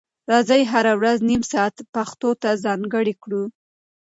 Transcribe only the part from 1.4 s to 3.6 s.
ساعت پښتو ته ځانګړی کړو.